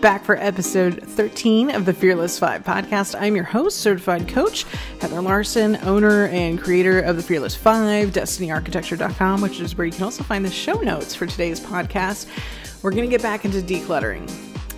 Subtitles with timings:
[0.00, 3.20] back for episode 13 of the Fearless 5 podcast.
[3.20, 4.64] I'm your host, certified coach,
[4.98, 10.04] Heather Larson, owner and creator of the Fearless 5, destinyarchitecture.com, which is where you can
[10.04, 12.28] also find the show notes for today's podcast.
[12.82, 14.30] We're going to get back into decluttering.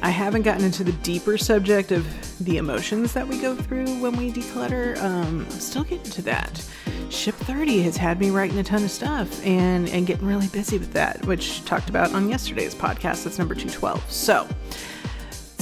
[0.02, 2.04] I haven't gotten into the deeper subject of
[2.44, 5.00] the emotions that we go through when we declutter.
[5.00, 6.66] Um, I'm still getting to that.
[7.10, 10.78] Ship 30 has had me writing a ton of stuff and, and getting really busy
[10.78, 13.22] with that, which talked about on yesterday's podcast.
[13.22, 14.10] That's number 212.
[14.10, 14.48] So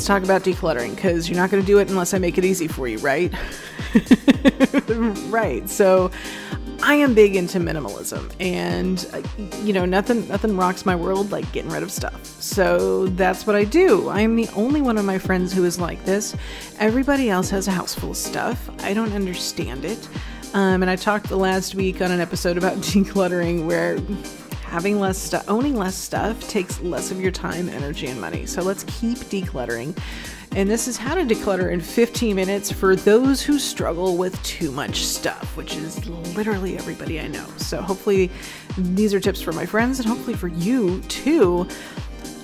[0.01, 2.45] let's talk about decluttering because you're not going to do it unless I make it
[2.47, 3.31] easy for you, right?
[5.31, 5.69] right.
[5.69, 6.11] So
[6.83, 9.21] I am big into minimalism and uh,
[9.63, 12.25] you know nothing nothing rocks my world like getting rid of stuff.
[12.25, 14.09] So that's what I do.
[14.09, 16.35] I am the only one of my friends who is like this.
[16.79, 18.71] Everybody else has a house full of stuff.
[18.83, 20.09] I don't understand it.
[20.55, 23.99] Um, and I talked the last week on an episode about decluttering where
[24.71, 28.47] having less stuff, owning less stuff takes less of your time, energy, and money.
[28.47, 29.97] So let's keep decluttering
[30.57, 34.73] and this is how to declutter in 15 minutes for those who struggle with too
[34.73, 36.05] much stuff, which is
[36.35, 37.47] literally everybody I know.
[37.57, 38.33] So hopefully
[38.77, 41.69] these are tips for my friends and hopefully for you too.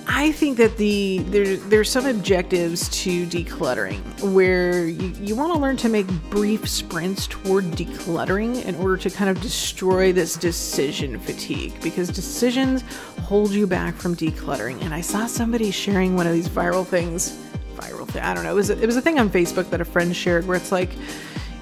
[0.09, 5.59] I think that the there there's some objectives to decluttering where you, you want to
[5.59, 11.19] learn to make brief sprints toward decluttering in order to kind of destroy this decision
[11.19, 12.83] fatigue because decisions
[13.21, 14.81] hold you back from decluttering.
[14.81, 17.37] And I saw somebody sharing one of these viral things
[17.75, 18.23] viral thing.
[18.23, 18.53] I don't know.
[18.53, 20.71] It was a, it was a thing on Facebook that a friend shared where it's
[20.71, 20.89] like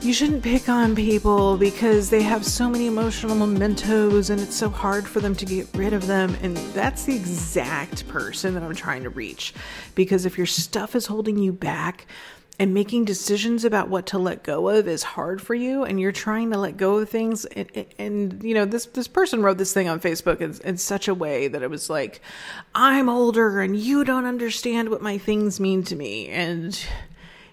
[0.06, 4.70] you shouldn't pick on people because they have so many emotional mementos and it's so
[4.70, 6.38] hard for them to get rid of them.
[6.44, 9.56] And that's the exact person that I'm trying to reach.
[9.96, 12.06] Because if your stuff is holding you back,
[12.58, 16.14] and making decisions about what to let go of is hard for you and you're
[16.14, 19.74] trying to let go of things and, and you know this this person wrote this
[19.74, 22.22] thing on facebook in, in, such a way that it was like
[22.74, 26.86] i'm older and you don't understand what my things mean to me and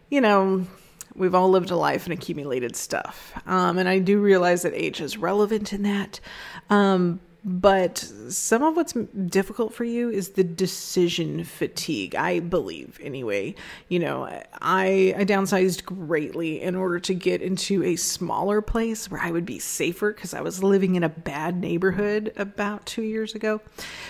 [0.09, 0.65] you know
[1.15, 3.33] we've all lived a life and accumulated stuff.
[3.47, 6.21] Um, and i do realize that age is relevant in that.
[6.71, 7.99] Um, but
[8.29, 13.55] some of what's difficult for you is the decision fatigue i believe anyway.
[13.89, 14.25] You know
[14.61, 19.45] i i downsized greatly in order to get into a smaller place where i would
[19.45, 23.61] be safer because i was living in a bad neighborhood about two years ago.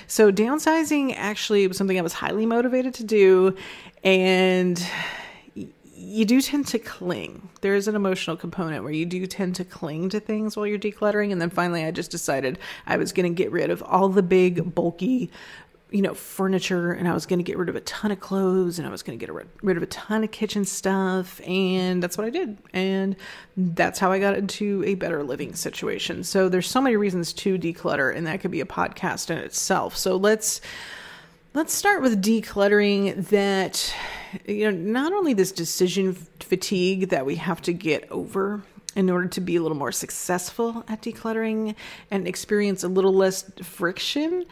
[0.06, 3.56] So downsizing actually was something i was highly motivated to do.
[4.04, 4.84] And
[6.02, 7.48] you do tend to cling.
[7.60, 10.78] There is an emotional component where you do tend to cling to things while you're
[10.78, 11.30] decluttering.
[11.30, 14.22] And then finally, I just decided I was going to get rid of all the
[14.22, 15.30] big, bulky,
[15.90, 18.78] you know, furniture and I was going to get rid of a ton of clothes
[18.78, 21.40] and I was going to get rid of a ton of kitchen stuff.
[21.46, 22.58] And that's what I did.
[22.72, 23.14] And
[23.56, 26.24] that's how I got into a better living situation.
[26.24, 29.96] So there's so many reasons to declutter, and that could be a podcast in itself.
[29.96, 30.60] So let's
[31.54, 33.94] let's start with decluttering that
[34.46, 38.62] you know not only this decision fatigue that we have to get over
[38.94, 41.74] in order to be a little more successful at decluttering
[42.10, 44.44] and experience a little less friction.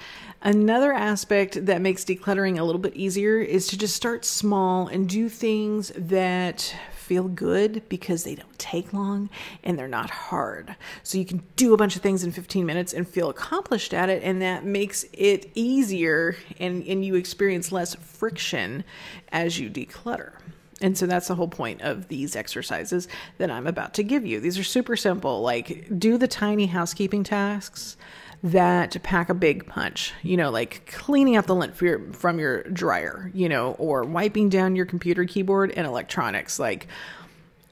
[0.42, 5.08] Another aspect that makes decluttering a little bit easier is to just start small and
[5.08, 6.74] do things that
[7.10, 9.28] feel good because they don't take long
[9.65, 10.76] and they're not hard.
[11.03, 14.09] So you can do a bunch of things in 15 minutes and feel accomplished at
[14.09, 18.84] it, and that makes it easier and, and you experience less friction
[19.32, 20.34] as you declutter.
[20.81, 24.38] And so that's the whole point of these exercises that I'm about to give you.
[24.38, 25.42] These are super simple.
[25.42, 27.97] Like, do the tiny housekeeping tasks
[28.42, 32.62] that pack a big punch, you know, like cleaning out the lint your, from your
[32.64, 36.58] dryer, you know, or wiping down your computer keyboard and electronics.
[36.58, 36.86] Like,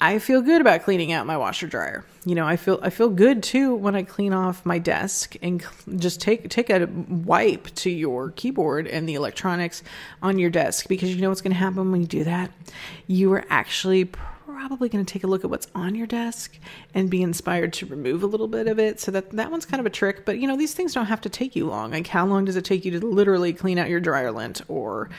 [0.00, 2.04] I feel good about cleaning out my washer dryer.
[2.24, 5.64] You know, I feel I feel good too when I clean off my desk and
[5.96, 9.82] just take take a wipe to your keyboard and the electronics
[10.22, 12.52] on your desk because you know what's going to happen when you do that.
[13.08, 14.10] You are actually
[14.58, 16.58] probably going to take a look at what's on your desk
[16.92, 18.98] and be inspired to remove a little bit of it.
[18.98, 21.20] So that that one's kind of a trick, but you know, these things don't have
[21.20, 21.92] to take you long.
[21.92, 25.10] Like how long does it take you to literally clean out your dryer lint or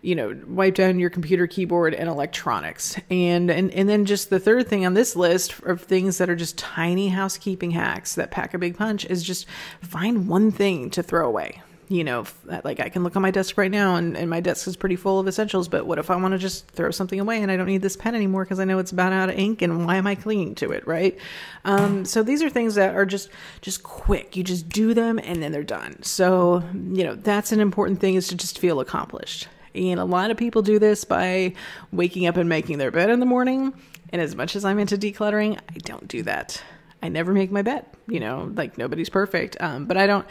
[0.00, 2.96] you know, wipe down your computer keyboard and electronics.
[3.10, 6.36] And and and then just the third thing on this list of things that are
[6.36, 9.46] just tiny housekeeping hacks that pack a big punch is just
[9.80, 12.24] find one thing to throw away you know,
[12.64, 14.96] like I can look on my desk right now and, and my desk is pretty
[14.96, 17.56] full of essentials, but what if I want to just throw something away and I
[17.56, 19.96] don't need this pen anymore because I know it's about out of ink and why
[19.96, 21.18] am I clinging to it, right?
[21.64, 23.28] Um, so these are things that are just,
[23.60, 24.36] just quick.
[24.36, 26.02] You just do them and then they're done.
[26.02, 29.48] So, you know, that's an important thing is to just feel accomplished.
[29.74, 31.54] And a lot of people do this by
[31.92, 33.74] waking up and making their bed in the morning.
[34.10, 36.62] And as much as I'm into decluttering, I don't do that.
[37.02, 39.56] I never make my bed, you know, like nobody's perfect.
[39.60, 40.26] Um, but I don't,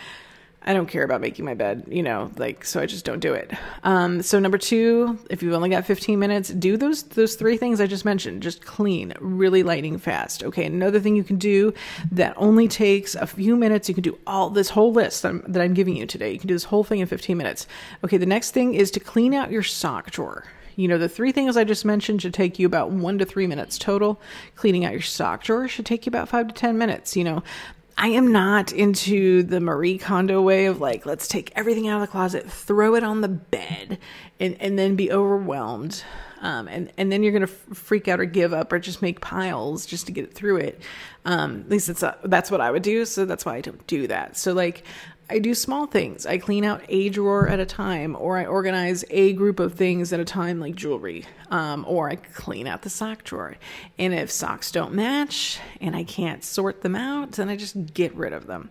[0.65, 3.33] I don't care about making my bed, you know, like so I just don't do
[3.33, 3.51] it.
[3.83, 7.81] Um, so number two, if you've only got 15 minutes, do those those three things
[7.81, 8.41] I just mentioned.
[8.43, 10.43] Just clean, really lightning fast.
[10.43, 11.73] Okay, another thing you can do
[12.11, 13.89] that only takes a few minutes.
[13.89, 16.31] You can do all this whole list that I'm, that I'm giving you today.
[16.31, 17.67] You can do this whole thing in 15 minutes.
[18.03, 20.45] Okay, the next thing is to clean out your sock drawer.
[20.75, 23.47] You know, the three things I just mentioned should take you about one to three
[23.47, 24.19] minutes total.
[24.55, 27.15] Cleaning out your sock drawer should take you about five to 10 minutes.
[27.15, 27.43] You know,
[27.97, 32.01] I am not into the Marie Kondo way of like, let's take everything out of
[32.01, 33.99] the closet, throw it on the bed,
[34.39, 36.03] and, and then be overwhelmed.
[36.41, 39.21] Um, and, and then you're going to freak out or give up or just make
[39.21, 40.81] piles just to get through it.
[41.23, 43.05] Um, at least it's, a, that's what I would do.
[43.05, 44.35] So that's why I don't do that.
[44.35, 44.83] So like,
[45.29, 46.25] I do small things.
[46.25, 50.11] I clean out a drawer at a time, or I organize a group of things
[50.11, 53.55] at a time, like jewelry, um, or I clean out the sock drawer.
[53.97, 58.13] And if socks don't match and I can't sort them out, then I just get
[58.15, 58.69] rid of them.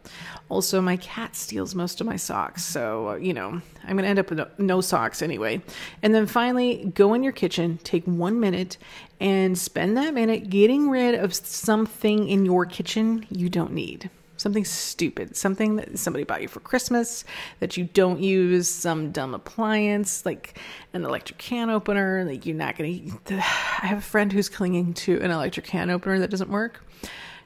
[0.50, 4.18] Also, my cat steals most of my socks, so, uh, you know, I'm to end
[4.18, 5.62] up with no socks anyway.
[6.02, 8.76] And then finally, go in your kitchen, take one minute,
[9.20, 14.10] and spend that minute getting rid of something in your kitchen you don't need
[14.42, 17.24] something stupid, something that somebody bought you for Christmas
[17.60, 20.58] that you don't use, some dumb appliance like
[20.92, 22.24] an electric can opener.
[22.24, 22.98] Like you're not gonna.
[23.30, 26.84] I have a friend who's clinging to an electric can opener that doesn't work.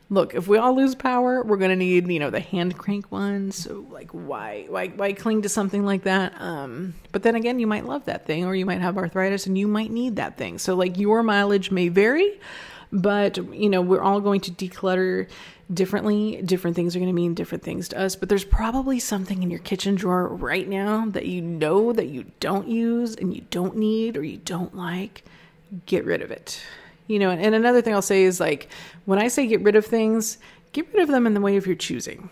[0.08, 3.50] Look, if we all lose power, we're gonna need you know the hand crank one.
[3.50, 6.40] So like, why why why cling to something like that?
[6.40, 9.58] Um, but then again, you might love that thing, or you might have arthritis and
[9.58, 10.58] you might need that thing.
[10.58, 12.38] So like your mileage may vary
[13.00, 15.28] but you know we're all going to declutter
[15.72, 16.40] differently.
[16.42, 19.50] Different things are going to mean different things to us but there's probably something in
[19.50, 23.76] your kitchen drawer right now that you know that you don't use and you don't
[23.76, 25.24] need or you don't like.
[25.86, 26.60] Get rid of it.
[27.08, 28.68] You know and another thing i'll say is like
[29.04, 30.38] when i say get rid of things
[30.72, 32.28] get rid of them in the way of your choosing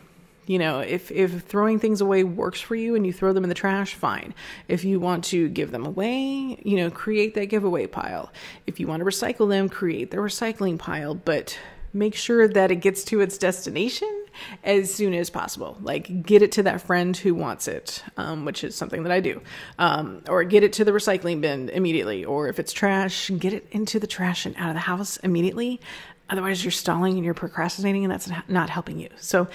[0.47, 3.49] you know, if if throwing things away works for you and you throw them in
[3.49, 4.35] the trash, fine.
[4.69, 8.33] If you want to give them away, you know, create that giveaway pile.
[8.67, 11.59] If you want to recycle them, create the recycling pile, but
[11.95, 14.27] make sure that it gets to its destination
[14.65, 15.79] as soon as possible.
[15.81, 19.21] Like get it to that friend who wants it, um, which is something that I
[19.21, 19.41] do,
[19.79, 22.25] um, or get it to the recycling bin immediately.
[22.25, 25.81] Or if it's trash, get it into the trash and out of the house immediately.
[26.31, 29.11] Otherwise, you're stalling and you're procrastinating, and that's not helping you.
[29.19, 29.47] So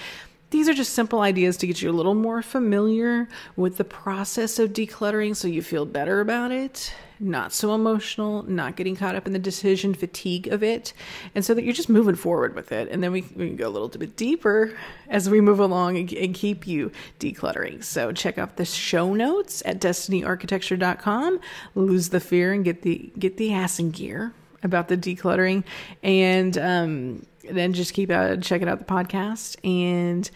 [0.50, 4.58] these are just simple ideas to get you a little more familiar with the process
[4.58, 9.28] of decluttering so you feel better about it, not so emotional, not getting caught up
[9.28, 10.92] in the decision fatigue of it,
[11.36, 12.88] and so that you're just moving forward with it.
[12.90, 14.76] And then we, we can go a little bit deeper
[15.08, 17.84] as we move along and, and keep you decluttering.
[17.84, 21.40] So check out the show notes at destinyarchitecture.com.
[21.76, 24.32] Lose the fear and get the get the ass in gear
[24.62, 25.64] about the decluttering
[26.02, 29.56] and um, then just keep out checking out the podcast.
[29.64, 30.30] And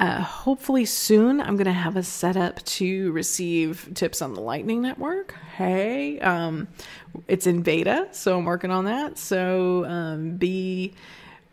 [0.00, 4.80] uh, hopefully soon i'm going to have a setup to receive tips on the lightning
[4.80, 5.34] network.
[5.56, 6.68] Hey um,
[7.26, 9.18] it's in beta so i'm working on that.
[9.18, 10.94] So um, be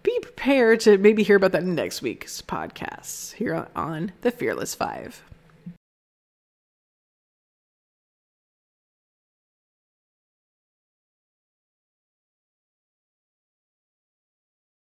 [0.03, 4.75] be prepared to maybe hear about that in next week's podcast here on the fearless
[4.75, 5.23] five